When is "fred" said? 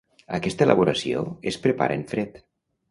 2.15-2.47